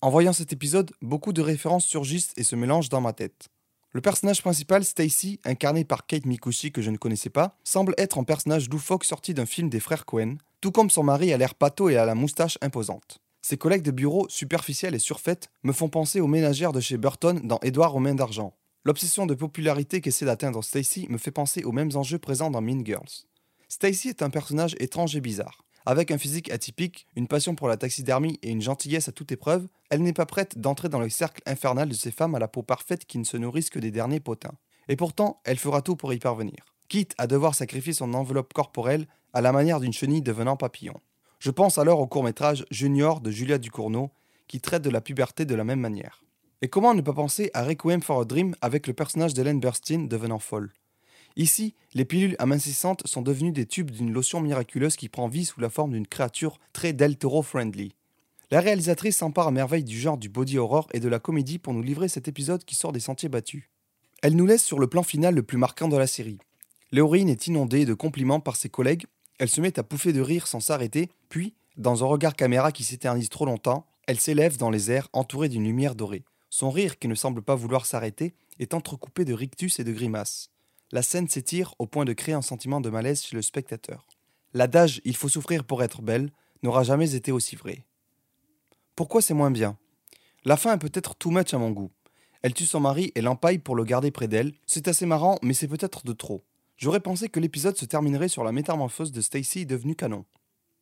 [0.00, 3.48] En voyant cet épisode, beaucoup de références surgissent et se mélangent dans ma tête.
[3.96, 8.18] Le personnage principal, Stacy, incarné par Kate Mikushi que je ne connaissais pas, semble être
[8.18, 11.54] un personnage loufoque sorti d'un film des frères Cohen, tout comme son mari a l'air
[11.54, 13.20] pâteau et à la moustache imposante.
[13.40, 17.40] Ses collègues de bureau, superficielles et surfaites, me font penser aux ménagères de chez Burton
[17.42, 18.52] dans Édouard aux mains d'argent.
[18.84, 22.84] L'obsession de popularité qu'essaie d'atteindre Stacy me fait penser aux mêmes enjeux présents dans Mean
[22.84, 23.24] Girls.
[23.70, 25.64] Stacy est un personnage étrange et bizarre.
[25.88, 29.68] Avec un physique atypique, une passion pour la taxidermie et une gentillesse à toute épreuve,
[29.88, 32.64] elle n'est pas prête d'entrer dans le cercle infernal de ces femmes à la peau
[32.64, 34.58] parfaite qui ne se nourrissent que des derniers potins.
[34.88, 39.06] Et pourtant, elle fera tout pour y parvenir, quitte à devoir sacrifier son enveloppe corporelle
[39.32, 41.00] à la manière d'une chenille devenant papillon.
[41.38, 44.10] Je pense alors au court-métrage Junior de Julia Ducournau,
[44.48, 46.24] qui traite de la puberté de la même manière.
[46.62, 50.06] Et comment ne pas penser à Requiem for a Dream avec le personnage d'Helen Burstyn
[50.08, 50.72] devenant folle?
[51.36, 55.60] Ici, les pilules amincissantes sont devenues des tubes d'une lotion miraculeuse qui prend vie sous
[55.60, 57.92] la forme d'une créature très Del Toro-friendly.
[58.50, 61.74] La réalisatrice s'empare à merveille du genre du body horror et de la comédie pour
[61.74, 63.64] nous livrer cet épisode qui sort des sentiers battus.
[64.22, 66.38] Elle nous laisse sur le plan final le plus marquant de la série.
[66.90, 69.04] L'héroïne est inondée de compliments par ses collègues,
[69.38, 72.84] elle se met à pouffer de rire sans s'arrêter, puis, dans un regard caméra qui
[72.84, 76.24] s'éternise trop longtemps, elle s'élève dans les airs entourée d'une lumière dorée.
[76.48, 80.48] Son rire, qui ne semble pas vouloir s'arrêter, est entrecoupé de rictus et de grimaces
[80.92, 84.06] la scène s'étire au point de créer un sentiment de malaise chez le spectateur.
[84.54, 86.30] L'adage Il faut souffrir pour être belle
[86.62, 87.84] n'aura jamais été aussi vrai.
[88.94, 89.76] Pourquoi c'est moins bien?
[90.44, 91.90] La fin est peut-être too much à mon goût.
[92.42, 94.52] Elle tue son mari et l'empaille pour le garder près d'elle.
[94.66, 96.44] C'est assez marrant, mais c'est peut-être de trop.
[96.76, 100.24] J'aurais pensé que l'épisode se terminerait sur la métamorphose de Stacy devenue canon.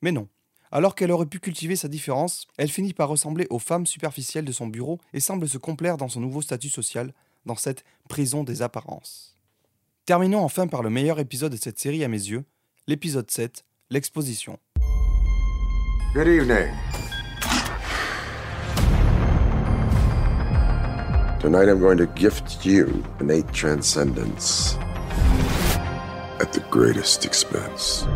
[0.02, 0.28] Mais non.
[0.70, 4.52] Alors qu'elle aurait pu cultiver sa différence, elle finit par ressembler aux femmes superficielles de
[4.52, 7.14] son bureau et semble se complaire dans son nouveau statut social,
[7.46, 9.33] dans cette prison des apparences.
[10.06, 12.44] Terminons enfin par le meilleur épisode de cette série à mes yeux,
[12.86, 14.58] l'épisode 7, l'exposition.
[16.12, 16.74] Good evening.
[21.40, 24.76] Tonight I'm going to gift you innate transcendence
[26.38, 28.06] at the greatest expense.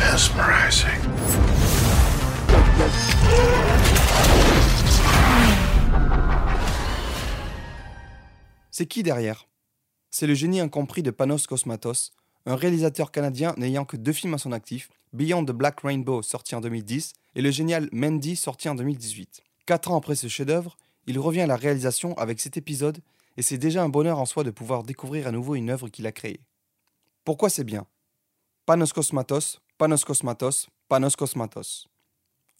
[0.00, 0.90] Mesmerizing.
[8.72, 9.46] C'est qui derrière?
[10.12, 12.12] C'est le génie incompris de Panos Cosmatos,
[12.44, 16.54] un réalisateur canadien n'ayant que deux films à son actif, Beyond the Black Rainbow sorti
[16.54, 19.42] en 2010 et le génial Mandy sorti en 2018.
[19.64, 22.98] Quatre ans après ce chef-d'œuvre, il revient à la réalisation avec cet épisode
[23.38, 26.06] et c'est déjà un bonheur en soi de pouvoir découvrir à nouveau une œuvre qu'il
[26.06, 26.40] a créée.
[27.24, 27.86] Pourquoi c'est bien?
[28.66, 31.88] Panos Cosmatos, Panos Cosmatos, Panos Cosmatos.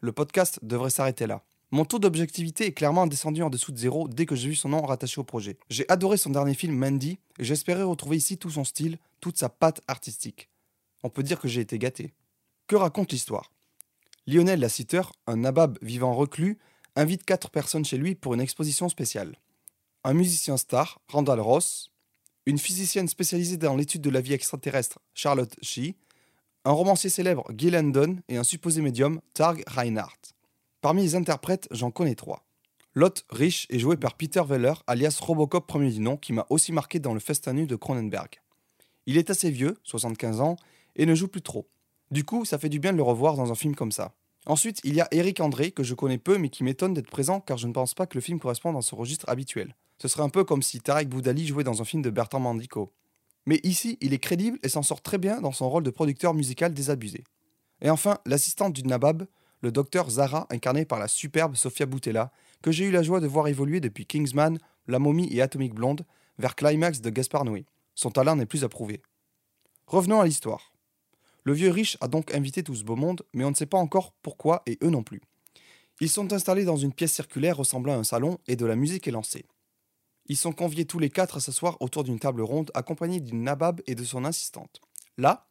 [0.01, 1.43] Le podcast devrait s'arrêter là.
[1.75, 4.69] Mon taux d'objectivité est clairement descendu en dessous de zéro dès que j'ai vu son
[4.69, 5.57] nom rattaché au projet.
[5.71, 9.49] J'ai adoré son dernier film Mandy et j'espérais retrouver ici tout son style, toute sa
[9.49, 10.51] patte artistique.
[11.03, 12.13] On peut dire que j'ai été gâté.
[12.67, 13.51] Que raconte l'histoire?
[14.27, 16.59] Lionel Lassiter, un nabab vivant reclus,
[16.95, 19.35] invite quatre personnes chez lui pour une exposition spéciale.
[20.05, 21.91] Un musicien star, Randall Ross,
[22.45, 25.97] une physicienne spécialisée dans l'étude de la vie extraterrestre, Charlotte Shee,
[26.67, 30.35] un romancier célèbre, Guy Landon, et un supposé médium, Targ Reinhardt.
[30.83, 32.45] Parmi les interprètes, j'en connais trois.
[32.97, 36.73] Lot Rich est joué par Peter Weller, alias Robocop premier du nom, qui m'a aussi
[36.73, 38.41] marqué dans le festin nu de Cronenberg.
[39.07, 40.57] Il est assez vieux, 75 ans,
[40.97, 41.69] et ne joue plus trop.
[42.11, 44.13] Du coup, ça fait du bien de le revoir dans un film comme ça.
[44.45, 47.39] Ensuite, il y a Eric André, que je connais peu mais qui m'étonne d'être présent
[47.39, 49.77] car je ne pense pas que le film corresponde à ce registre habituel.
[49.99, 52.93] Ce serait un peu comme si Tarek Boudali jouait dans un film de Bertrand Mandico.
[53.47, 56.35] Mais ici, il est crédible et s'en sort très bien dans son rôle de producteur
[56.35, 57.23] musical désabusé.
[57.83, 59.27] Et enfin, l'assistante du Nabab,
[59.63, 62.31] le docteur Zara, incarné par la superbe Sofia Boutella,
[62.63, 66.05] que j'ai eu la joie de voir évoluer depuis Kingsman, La momie et Atomic Blonde,
[66.39, 67.65] vers Climax de Gaspard Noé.
[67.95, 69.01] Son talent n'est plus à prouver.
[69.87, 70.73] Revenons à l'histoire.
[71.45, 73.79] Le vieux riche a donc invité tout ce beau monde, mais on ne sait pas
[73.79, 75.21] encore pourquoi et eux non plus.
[76.01, 79.07] Ils sont installés dans une pièce circulaire ressemblant à un salon et de la musique
[79.07, 79.45] est lancée.
[80.27, 83.81] Ils sont conviés tous les quatre à s'asseoir autour d'une table ronde accompagnés d'une nabab
[83.87, 84.81] et de son assistante.
[85.19, 85.47] Là,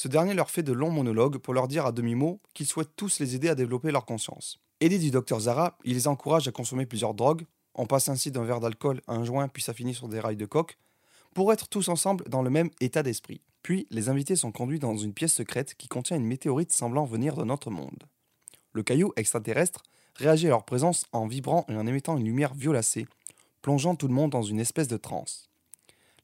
[0.00, 3.20] ce dernier leur fait de longs monologues pour leur dire à demi-mot qu'ils souhaitent tous
[3.20, 4.58] les aider à développer leur conscience.
[4.80, 8.44] Aidé du docteur Zara, il les encourage à consommer plusieurs drogues, on passe ainsi d'un
[8.44, 10.78] verre d'alcool à un joint puis ça finit sur des rails de coke,
[11.34, 13.42] pour être tous ensemble dans le même état d'esprit.
[13.62, 17.36] Puis les invités sont conduits dans une pièce secrète qui contient une météorite semblant venir
[17.36, 18.04] d'un autre monde.
[18.72, 19.82] Le caillou extraterrestre
[20.14, 23.06] réagit à leur présence en vibrant et en émettant une lumière violacée,
[23.60, 25.50] plongeant tout le monde dans une espèce de transe.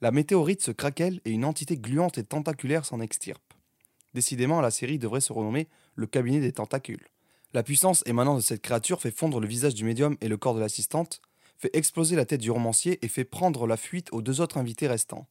[0.01, 3.43] La météorite se craquelle et une entité gluante et tentaculaire s'en extirpe.
[4.17, 7.07] Décidément, la série devrait se renommer Le cabinet des tentacules.
[7.53, 10.55] La puissance émanant de cette créature fait fondre le visage du médium et le corps
[10.55, 11.21] de l'assistante,
[11.59, 14.89] fait exploser la tête du romancier et fait prendre la fuite aux deux autres invités
[14.89, 15.27] restants.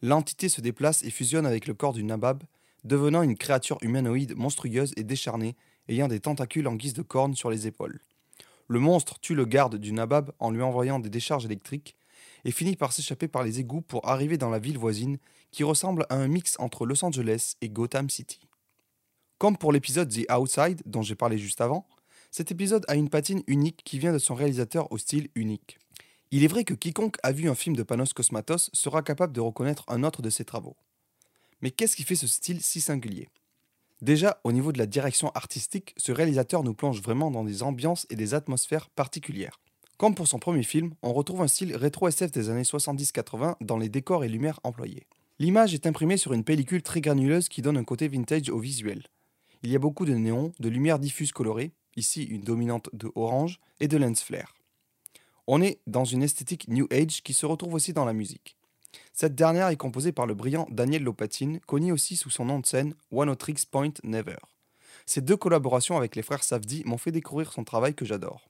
[0.00, 2.42] L'entité se déplace et fusionne avec le corps du nabab,
[2.84, 5.54] devenant une créature humanoïde monstrueuse et décharnée,
[5.90, 8.00] ayant des tentacules en guise de cornes sur les épaules.
[8.68, 11.94] Le monstre tue le garde du nabab en lui envoyant des décharges électriques
[12.46, 15.18] et finit par s'échapper par les égouts pour arriver dans la ville voisine
[15.54, 18.40] qui ressemble à un mix entre Los Angeles et Gotham City.
[19.38, 21.86] Comme pour l'épisode The Outside dont j'ai parlé juste avant,
[22.32, 25.78] cet épisode a une patine unique qui vient de son réalisateur au style unique.
[26.32, 29.40] Il est vrai que quiconque a vu un film de Panos Cosmatos sera capable de
[29.40, 30.76] reconnaître un autre de ses travaux.
[31.60, 33.28] Mais qu'est-ce qui fait ce style si singulier?
[34.02, 38.08] Déjà, au niveau de la direction artistique, ce réalisateur nous plonge vraiment dans des ambiances
[38.10, 39.60] et des atmosphères particulières.
[39.98, 43.88] Comme pour son premier film, on retrouve un style rétro-SF des années 70-80 dans les
[43.88, 45.06] décors et lumières employés.
[45.40, 49.02] L'image est imprimée sur une pellicule très granuleuse qui donne un côté vintage au visuel.
[49.64, 53.58] Il y a beaucoup de néons, de lumière diffuse colorée, ici une dominante de orange,
[53.80, 54.54] et de lens flare.
[55.46, 58.56] On est dans une esthétique New Age qui se retrouve aussi dans la musique.
[59.12, 62.66] Cette dernière est composée par le brillant Daniel Lopatine, connu aussi sous son nom de
[62.66, 64.38] scène One Tricks Point Never.
[65.04, 68.48] Ces deux collaborations avec les frères Safdie m'ont fait découvrir son travail que j'adore.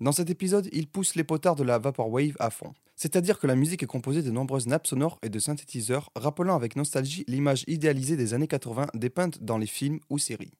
[0.00, 2.74] Dans cet épisode, il pousse les potards de la Vaporwave à fond.
[2.96, 6.76] C'est-à-dire que la musique est composée de nombreuses nappes sonores et de synthétiseurs, rappelant avec
[6.76, 10.52] nostalgie l'image idéalisée des années 80 dépeinte dans les films ou séries.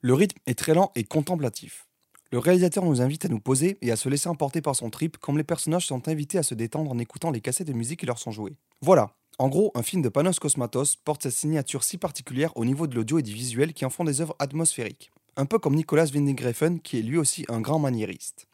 [0.00, 1.86] Le rythme est très lent et contemplatif.
[2.32, 5.18] Le réalisateur nous invite à nous poser et à se laisser emporter par son trip,
[5.18, 8.06] comme les personnages sont invités à se détendre en écoutant les cassettes de musique qui
[8.06, 8.56] leur sont jouées.
[8.80, 12.86] Voilà, en gros, un film de Panos Cosmatos porte cette signature si particulière au niveau
[12.86, 15.12] de l'audio et du visuel qui en font des œuvres atmosphériques.
[15.36, 18.46] Un peu comme Nicolas Winding Refn, qui est lui aussi un grand maniériste.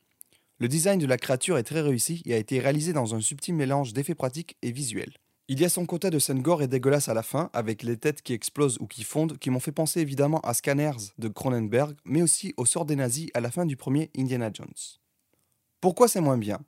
[0.61, 3.55] Le design de la créature est très réussi et a été réalisé dans un subtil
[3.55, 5.14] mélange d'effets pratiques et visuels.
[5.47, 7.97] Il y a son côté de scène gore et dégueulasse à la fin, avec les
[7.97, 11.97] têtes qui explosent ou qui fondent, qui m'ont fait penser évidemment à Scanners de Cronenberg,
[12.05, 14.66] mais aussi au sort des nazis à la fin du premier Indiana Jones.
[15.81, 16.59] Pourquoi c'est moins bien?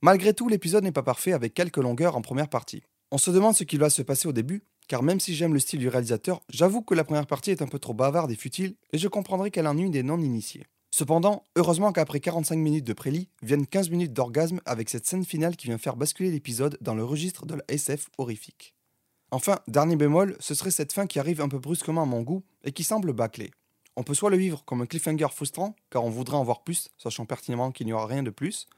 [0.00, 2.82] Malgré tout, l'épisode n'est pas parfait avec quelques longueurs en première partie.
[3.10, 5.60] On se demande ce qui va se passer au début, car même si j'aime le
[5.60, 8.76] style du réalisateur, j'avoue que la première partie est un peu trop bavarde et futile,
[8.92, 10.66] et je comprendrai qu'elle ennuie des non-initiés.
[10.96, 15.56] Cependant, heureusement qu'après 45 minutes de prélit, viennent 15 minutes d'orgasme avec cette scène finale
[15.56, 18.76] qui vient faire basculer l'épisode dans le registre de la SF horrifique.
[19.32, 22.44] Enfin, dernier bémol, ce serait cette fin qui arrive un peu brusquement à mon goût
[22.62, 23.50] et qui semble bâclée.
[23.96, 26.90] On peut soit le vivre comme un cliffhanger frustrant, car on voudrait en voir plus,
[26.96, 28.68] sachant pertinemment qu'il n'y aura rien de plus,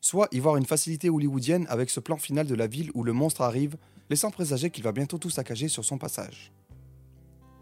[0.00, 3.12] soit y voir une facilité hollywoodienne avec ce plan final de la ville où le
[3.12, 3.76] monstre arrive,
[4.08, 6.52] laissant présager qu'il va bientôt tout saccager sur son passage.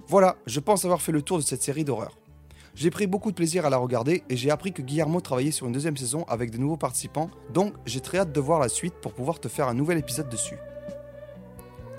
[0.08, 2.18] Voilà, je pense avoir fait le tour de cette série d'horreur.
[2.74, 5.66] J'ai pris beaucoup de plaisir à la regarder et j'ai appris que Guillermo travaillait sur
[5.66, 8.94] une deuxième saison avec de nouveaux participants, donc j'ai très hâte de voir la suite
[9.00, 10.58] pour pouvoir te faire un nouvel épisode dessus.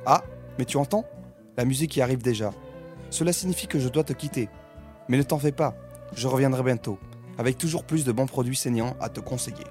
[0.06, 0.24] Ah,
[0.60, 1.06] mais tu entends?
[1.56, 2.52] La musique y arrive déjà.
[3.10, 4.50] Cela signifie que je dois te quitter.
[5.08, 5.76] Mais ne t'en fais pas,
[6.14, 7.00] je reviendrai bientôt,
[7.38, 9.64] avec toujours plus de bons produits saignants à te conseiller.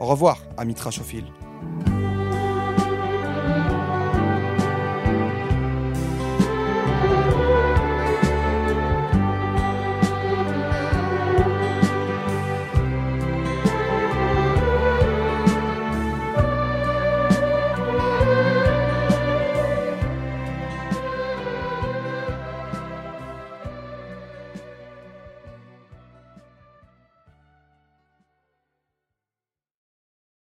[0.00, 1.26] Au revoir, ami Trashophile.